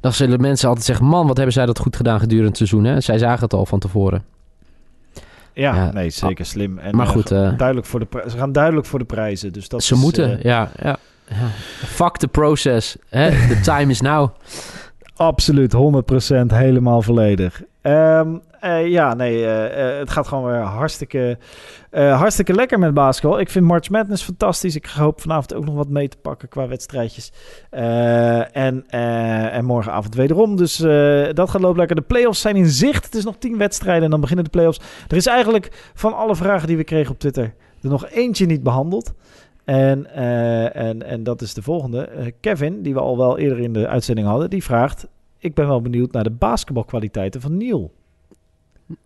[0.00, 2.84] dan zullen mensen altijd zeggen, man, wat hebben zij dat goed gedaan gedurende het seizoen.
[2.84, 3.00] Hè?
[3.00, 4.24] Zij zagen het al van tevoren.
[5.52, 5.92] Ja, Ja.
[5.92, 6.78] nee, zeker slim.
[6.78, 9.52] En, Maar eh, goed, eh, duidelijk voor de ze gaan duidelijk voor de prijzen.
[9.52, 10.96] Dus dat ze is, moeten, ja, ja,
[11.28, 11.46] ja.
[11.86, 12.96] Fuck the process.
[13.08, 13.30] Hè?
[13.30, 14.28] The time is now.
[15.16, 15.76] Absoluut, 100%
[16.46, 17.62] helemaal volledig.
[17.84, 21.38] Ehm, eh, ja, nee, eh, eh, het gaat gewoon weer hartstikke,
[21.90, 23.40] hartstikke lekker met basketbal.
[23.40, 24.76] Ik vind March Madness fantastisch.
[24.76, 27.32] Ik hoop vanavond ook nog wat mee te pakken qua wedstrijdjes.
[28.52, 28.84] En,
[29.50, 30.56] en morgenavond wederom.
[30.56, 30.76] Dus
[31.32, 31.96] dat gaat lopen lekker.
[31.96, 33.04] De playoffs zijn in zicht.
[33.04, 34.80] Het is nog tien wedstrijden en dan beginnen de playoffs.
[35.08, 38.62] Er is eigenlijk van alle vragen die we kregen op Twitter er nog eentje niet
[38.62, 39.12] behandeld.
[39.64, 40.14] En,
[40.74, 42.32] en, en dat is de volgende.
[42.40, 45.06] Kevin, die we al wel eerder in de uitzending hadden, die vraagt...
[45.44, 47.92] Ik ben wel benieuwd naar de basketbalkwaliteiten van Neil.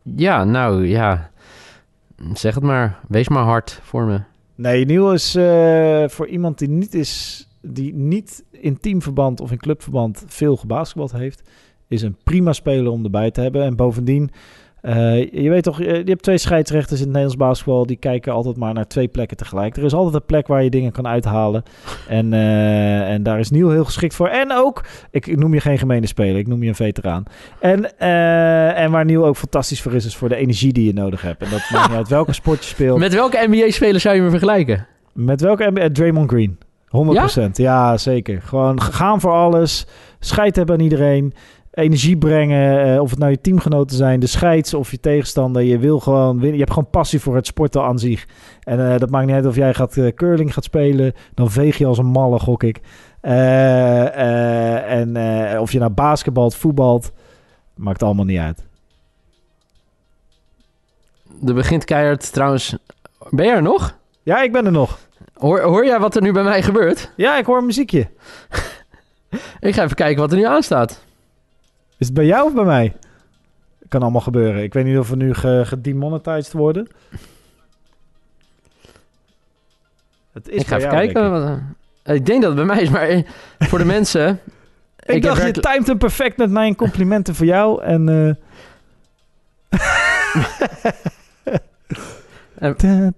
[0.02, 1.30] Ja, nou ja.
[2.32, 3.00] Zeg het maar.
[3.08, 4.20] Wees maar hard voor me.
[4.54, 7.44] Nee, Neil is eh, voor iemand die niet is...
[7.60, 11.50] die niet in teamverband of in clubverband veel gebasketbald heeft...
[11.88, 13.62] is een prima speler om erbij te hebben.
[13.62, 14.30] En bovendien...
[14.80, 17.86] eh, je weet toch, eh, je hebt twee scheidsrechters in het Nederlands basketbal.
[17.86, 19.76] Die kijken altijd maar naar twee plekken tegelijk.
[19.76, 21.62] Er is altijd een plek waar je dingen kan uithalen.
[22.08, 24.28] En, eh, en daar is Neil heel geschikt voor.
[24.28, 27.24] En ook, ik, noem je geen gemene speler, ik noem je een veteraan.
[27.60, 27.98] En,
[28.76, 31.42] en waar Neil ook fantastisch voor is, is voor de energie die je nodig hebt.
[31.42, 32.98] En dat maakt niet uit welke sport je speelt.
[32.98, 34.86] Met welke NBA-speler zou je me vergelijken?
[35.12, 35.88] Met welke NBA?
[35.92, 36.58] Draymond Green.
[36.88, 37.50] 100%.
[37.52, 37.96] Ja?
[37.96, 38.42] zeker.
[38.42, 39.86] Gewoon gaan voor alles.
[40.20, 41.34] Scheid hebben aan iedereen.
[41.78, 42.94] Energie brengen.
[42.94, 45.62] eh, of het nou je teamgenoten zijn, de scheids of je tegenstander.
[45.62, 46.52] Je wil gewoon winnen.
[46.52, 48.26] Je hebt gewoon passie voor het sporten aan zich.
[48.62, 51.14] En eh, dat maakt niet uit of jij gaat eh, curling gaat spelen.
[51.34, 52.80] Dan veeg je als een malle, gok ik.
[53.20, 55.16] En
[55.60, 57.12] of je nou basketbalt, voetbalt.
[57.74, 58.66] Maakt allemaal niet uit.
[61.46, 62.76] Er begint keihard trouwens...
[63.30, 63.98] Ben je er nog?
[64.22, 64.98] Ja, ik ben er nog.
[65.34, 67.12] Hoor, hoor jij wat er nu bij mij gebeurt?
[67.16, 68.08] Ja, ik hoor een muziekje.
[69.60, 71.06] Ik ga even kijken wat er nu aanstaat.
[71.98, 72.96] Is het bij jou of bij mij?
[73.88, 74.62] Kan allemaal gebeuren.
[74.62, 76.88] Ik weet niet of we nu ge gedemonetized worden.
[80.32, 81.30] Het is ik ga bij even jou, kijken.
[81.32, 81.62] denk ik.
[82.04, 83.22] wat, ik denk dat het bij mij is, maar
[83.68, 84.40] voor de mensen...
[85.06, 87.82] Ik, dacht, je werkelijk- timed hem perfect met mijn complimenten voor jou.
[87.82, 88.06] En,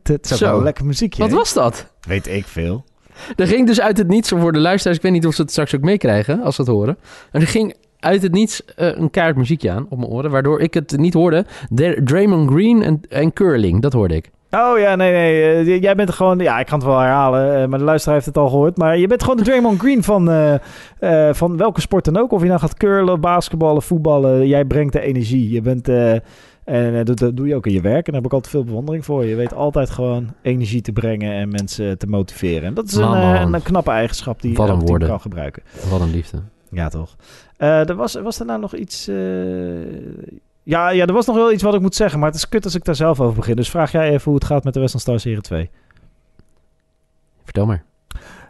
[0.02, 1.22] Het is wel een lekker muziekje.
[1.22, 1.86] Wat was dat?
[2.00, 2.84] Weet ik veel.
[3.36, 5.50] Er ging dus uit het niets, voor de luisteraars, ik weet niet of ze het
[5.50, 6.98] straks ook meekrijgen als ze het horen.
[7.32, 10.60] En er ging uit het niets eh, een kaart muziekje aan op mijn oren, waardoor
[10.60, 11.44] ik het niet hoorde.
[11.70, 14.30] De- Draymond Green en, en Curling, dat hoorde ik.
[14.50, 15.42] Oh ja, nee, nee.
[15.76, 16.38] eh, jij bent gewoon...
[16.38, 18.76] Ja, ik kan het wel herhalen, eh, maar de luisteraar heeft het al gehoord.
[18.76, 20.24] Maar je bent gewoon de Draymond Green van,
[21.34, 22.32] van welke sport dan ook.
[22.32, 24.46] Of je nou gaat curlen, basketballen, voetballen.
[24.46, 25.50] Jij brengt de energie.
[25.50, 25.88] Je bent...
[26.64, 28.06] en dat, dat doe je ook in je werk.
[28.06, 29.24] En daar heb ik altijd veel bewondering voor.
[29.24, 32.62] Je weet altijd gewoon energie te brengen en mensen te motiveren.
[32.68, 35.08] En dat is een, een knappe eigenschap die woorden.
[35.08, 35.62] kan gebruiken.
[35.90, 36.38] Wat een liefde.
[36.70, 37.16] Ja, toch.
[37.56, 39.08] Eh, er was, was er nou nog iets...
[39.08, 39.16] eh,
[40.62, 42.18] Ja, ja, er was nog wel iets wat ik moet zeggen.
[42.18, 43.56] Maar het is kut als ik daar zelf over begin.
[43.56, 45.70] Dus vraag jij even hoe het gaat met de Western Star Serie 2.
[47.44, 47.84] Vertel maar.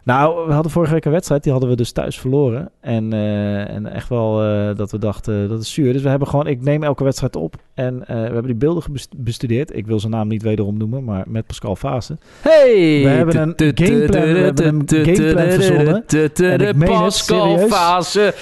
[0.03, 1.43] Nou, we hadden vorige week een wedstrijd.
[1.43, 2.69] Die hadden we dus thuis verloren.
[2.79, 5.93] En, eh, en echt wel eh, dat we dachten, dat is zuur.
[5.93, 6.47] Dus we hebben gewoon...
[6.47, 7.55] Ik neem elke wedstrijd op.
[7.73, 8.83] En eh, we hebben die beelden
[9.17, 9.75] bestudeerd.
[9.75, 12.17] Ik wil zijn naam niet wederom noemen, maar met Pascal Fase.
[12.41, 13.01] Hey!
[13.03, 16.03] We hebben een gameplan- verzonnen.
[16.87, 17.57] Pascal.
[17.57, 18.33] Fase.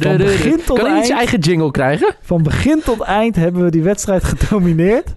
[0.00, 1.10] Van begin tot eind.
[1.10, 2.14] eigen jingle krijgen?
[2.20, 5.14] Van begin tot eind hebben we die wedstrijd gedomineerd.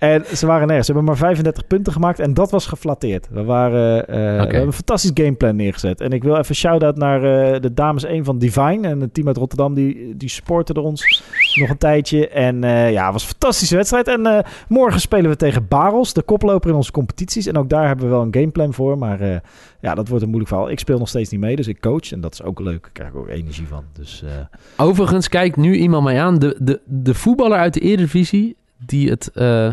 [0.00, 0.86] En ze waren nergens.
[0.86, 3.28] Ze hebben maar 35 punten gemaakt en dat was geflatteerd.
[3.30, 6.00] We, waren, eh, we hebben een fantastisch gameplan neergezet.
[6.00, 8.88] En ik wil even shout-out naar eh, de dames 1 van Divine.
[8.88, 11.22] En het team uit Rotterdam, die, die supporten ons
[11.54, 12.28] nog een tijdje.
[12.28, 14.08] En eh, ja, het was een fantastische wedstrijd.
[14.08, 17.46] En eh, morgen spelen we tegen Barels, de koploper in onze competities.
[17.46, 18.98] En ook daar hebben we wel een gameplan voor.
[18.98, 19.36] Maar eh,
[19.80, 20.70] ja, dat wordt een moeilijk verhaal.
[20.70, 22.12] Ik speel nog steeds niet mee, dus ik coach.
[22.12, 22.82] En dat is ook leuk.
[22.82, 23.84] Daar krijg ik ook energie van.
[23.92, 26.38] Dus eh, Overigens kijkt nu iemand mij aan.
[26.38, 29.72] De, de, de voetballer uit de Eredivisie die het eh,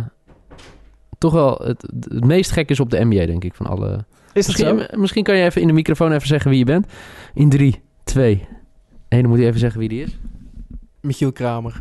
[1.17, 4.05] toch wel het, het meest gek is op de NBA, denk ik, van alle...
[4.33, 4.73] is dat zo?
[4.73, 6.85] Misschien, misschien kan je even in de microfoon even zeggen wie je bent.
[7.33, 8.47] In 3, 2,
[9.07, 9.21] 1.
[9.21, 10.17] Dan moet je even zeggen wie die is.
[11.01, 11.79] Michiel Kramer.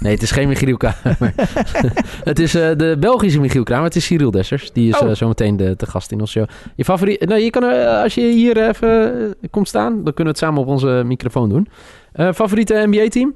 [0.00, 1.34] Nee, het is geen Michiel Kramer.
[2.30, 3.84] het is eh, de Belgische Michiel Kramer.
[3.84, 4.72] Het is Cyril Dessers.
[4.72, 5.08] Die is Oh.
[5.10, 6.48] eh, zometeen de, de gast in onze show.
[6.76, 7.26] Je favoriet...
[7.26, 10.60] Nou, je kan, eh, als je hier even komt staan, dan kunnen we het samen
[10.60, 11.68] op onze microfoon doen.
[12.12, 13.34] Eh, favoriete NBA-team?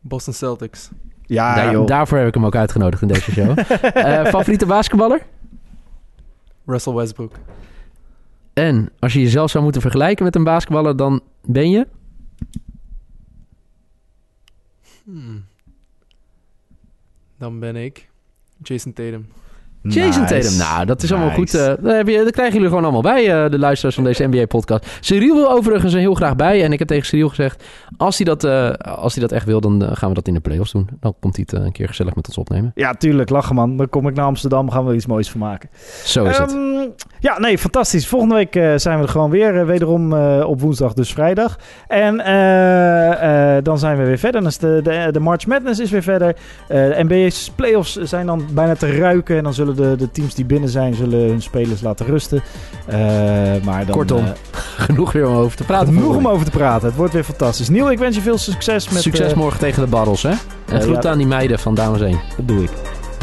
[0.00, 0.90] Boston Celtics.
[1.28, 1.86] Ja, Daar- joh.
[1.86, 3.58] daarvoor heb ik hem ook uitgenodigd in deze show.
[3.82, 5.22] Eh, favoriete basketballer?
[6.66, 7.34] Russell Westbrook.
[8.52, 11.86] En als je jezelf zou moeten vergelijken met een basketballer, dan ben je...
[15.04, 15.44] Hmm.
[17.38, 18.08] Dan ben ik
[18.62, 19.28] Jason Tatum.
[19.88, 20.34] Jason Nice.
[20.34, 20.58] Tatum.
[20.58, 21.40] Nou, dat is allemaal Nice.
[21.40, 21.84] goed.
[21.84, 24.86] daar, heb je, krijgen jullie gewoon allemaal bij, eh, de luisteraars van deze NBA-podcast.
[25.00, 26.64] Cyril wil overigens er heel graag bij.
[26.64, 27.64] En ik heb tegen Cyril gezegd,
[27.96, 30.40] als hij dat, eh, als hij dat echt wil, dan gaan we dat in de
[30.40, 30.88] playoffs doen.
[31.00, 32.72] Dan komt hij het een keer gezellig met ons opnemen.
[32.74, 33.30] Ja, tuurlijk.
[33.30, 33.76] Lachen, man.
[33.76, 34.70] Dan kom ik naar Amsterdam.
[34.70, 35.68] Gaan we er iets moois van maken.
[36.04, 36.50] Zo is het.
[36.50, 36.88] Ehm,
[37.20, 38.06] ja, nee, fantastisch.
[38.06, 39.66] Volgende week zijn we er gewoon weer.
[39.66, 41.58] wederom op woensdag, dus vrijdag.
[41.88, 42.16] En
[43.62, 44.40] dan zijn we weer verder.
[44.40, 46.36] Dan is de, de, de March Madness is weer verder.
[46.68, 49.36] De NBA's playoffs zijn dan bijna te ruiken.
[49.36, 52.42] En dan zullen de, de teams die binnen zijn, zullen hun spelers laten rusten.
[52.86, 52.98] Eh,
[53.64, 54.30] maar dan, Kortom, eh,
[54.86, 55.94] Genoeg weer om over te praten.
[55.94, 56.88] genoeg om over te praten.
[56.88, 57.68] Het wordt weer fantastisch.
[57.68, 59.02] Niel, ik wens je veel succes met...
[59.02, 60.32] Succes eh, morgen tegen de Barrels, hè?
[60.68, 61.10] En groet ja.
[61.10, 62.20] aan die meiden van Dames 1.
[62.36, 62.70] dat doe ik.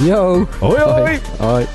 [0.02, 0.48] Yo!
[0.60, 1.20] Hoi, hoi!
[1.38, 1.65] Hoi.